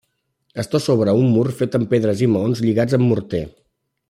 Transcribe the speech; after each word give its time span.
Està 0.63 0.79
sobre 0.85 1.13
un 1.19 1.29
mur 1.35 1.45
fet 1.61 1.77
amb 1.81 1.93
pedres 1.93 2.25
i 2.29 2.33
maons 2.39 2.65
lligats 2.67 2.99
amb 3.01 3.11
morter. 3.13 3.45